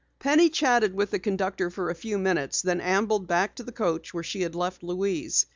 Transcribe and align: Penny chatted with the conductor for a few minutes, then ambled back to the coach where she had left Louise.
Penny 0.17 0.49
chatted 0.49 0.95
with 0.95 1.11
the 1.11 1.19
conductor 1.19 1.69
for 1.69 1.91
a 1.91 1.93
few 1.93 2.17
minutes, 2.17 2.63
then 2.63 2.81
ambled 2.81 3.27
back 3.27 3.57
to 3.57 3.63
the 3.63 3.71
coach 3.71 4.15
where 4.15 4.23
she 4.23 4.41
had 4.41 4.55
left 4.55 4.81
Louise. 4.81 5.45